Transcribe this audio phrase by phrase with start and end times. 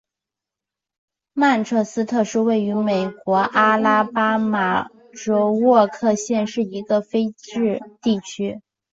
[1.33, 8.59] 曼彻斯特是位于美国阿拉巴马州沃克县的一个非建制地区。